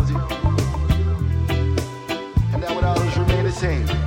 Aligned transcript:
loves 0.00 0.10
you. 0.10 0.18
And 2.52 2.62
that 2.62 2.74
would 2.74 2.84
always 2.84 3.16
remain 3.18 3.44
the 3.44 3.52
same. 3.52 3.99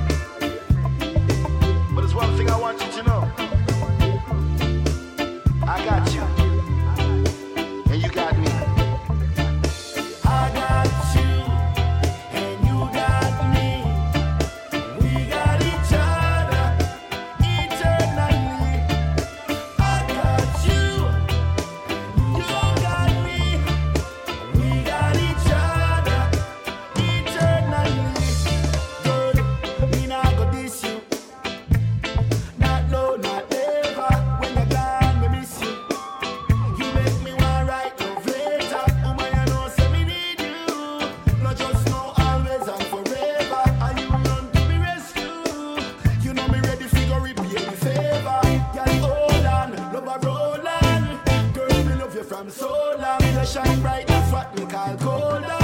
till 53.24 53.38
I 53.38 53.44
shine 53.44 53.80
bright. 53.80 54.06
That's 54.06 54.32
what 54.32 54.58
we 54.58 54.66
call 54.66 54.96
colder. 54.96 55.63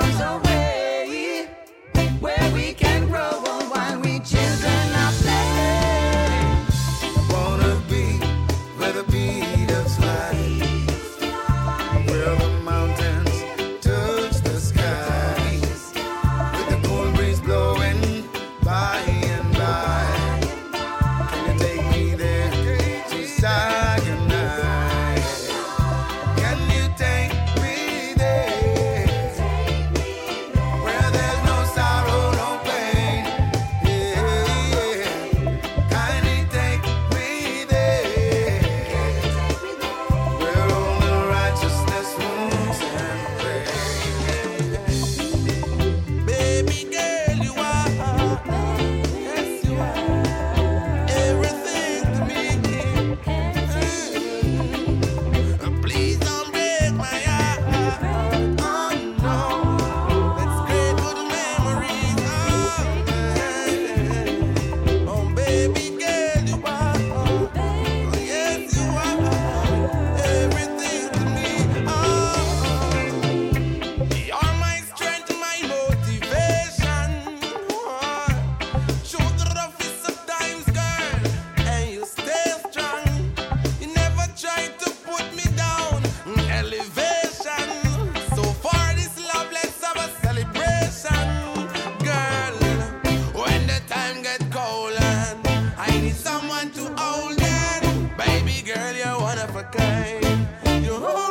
never 99.41 99.63
came. 99.63 100.47
You 100.83 101.30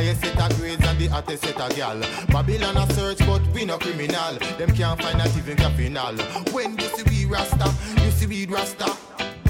highest 0.00 0.22
set 0.22 0.40
of 0.40 0.58
grades 0.58 0.86
and 0.86 0.98
the 0.98 1.06
hottest 1.08 1.44
set 1.44 1.60
of 1.60 1.76
gal. 1.76 2.00
Babylon 2.28 2.76
a 2.76 2.92
search, 2.94 3.18
but 3.18 3.42
we 3.48 3.66
no 3.66 3.76
criminal. 3.76 4.34
Them 4.56 4.70
can't 4.74 5.00
find 5.00 5.18
not 5.18 5.36
even 5.36 5.56
caffeinal. 5.58 6.16
When 6.54 6.78
you 6.78 6.88
see 6.96 7.04
we 7.10 7.26
Rasta, 7.26 7.68
you 8.02 8.10
see 8.10 8.26
we 8.26 8.46
Rasta. 8.46 8.96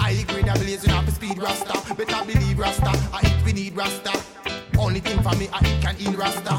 I 0.00 0.24
grade 0.26 0.48
a 0.48 0.54
blazing 0.54 0.90
up 0.90 1.08
speed 1.10 1.38
Rasta. 1.38 1.94
Better 1.94 2.24
believe 2.26 2.58
Rasta, 2.58 2.90
I 3.12 3.20
eat 3.26 3.44
we 3.44 3.52
need 3.52 3.76
Rasta. 3.76 4.12
Only 4.76 4.98
thing 4.98 5.22
for 5.22 5.36
me, 5.36 5.48
I 5.52 5.60
eat 5.60 5.82
can 5.82 5.96
eat 6.00 6.16
Rasta. 6.18 6.54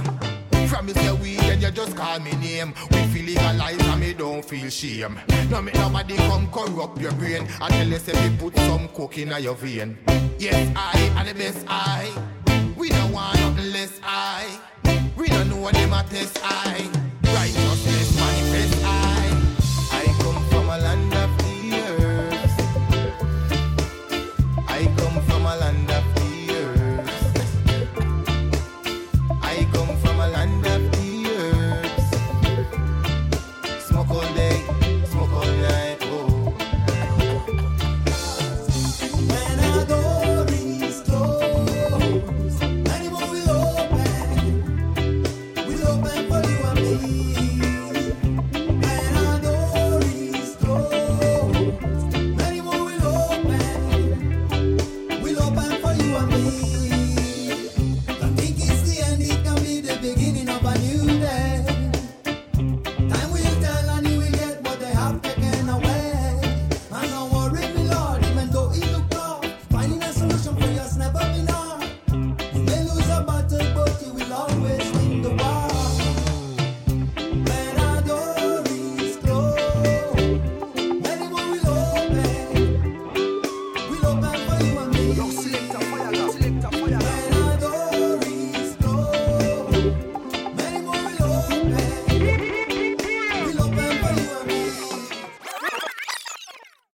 From 0.69 0.87
you 0.87 0.93
say 0.93 1.11
we, 1.11 1.35
then 1.35 1.59
you 1.59 1.71
just 1.71 1.97
call 1.97 2.17
me 2.21 2.31
name. 2.35 2.73
We 2.91 3.03
feel 3.07 3.25
legalized 3.25 3.81
and 3.81 3.99
me 3.99 4.13
don't 4.13 4.45
feel 4.45 4.69
shame. 4.69 5.19
No 5.49 5.61
make 5.61 5.75
nobody 5.75 6.15
come 6.15 6.49
corrupt 6.49 6.97
your 7.01 7.11
brain. 7.11 7.45
I 7.59 7.67
tell 7.67 7.87
you 7.87 7.99
say 7.99 8.13
me 8.29 8.37
put 8.37 8.55
some 8.55 8.87
coke 8.87 9.17
in 9.17 9.33
your 9.43 9.55
vein. 9.55 9.97
Yes, 10.39 10.71
I 10.77 10.97
and 11.17 11.27
the 11.27 11.33
best 11.33 11.65
I. 11.67 12.40
This 16.11 16.33
I 16.43 17.00